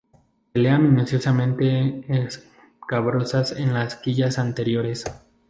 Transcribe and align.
Pálea 0.51 0.79
minuciosamente 0.79 2.03
escabrosas 2.09 3.51
en 3.51 3.71
las 3.75 3.97
quillas 3.97 4.39
anteriores. 4.39 5.03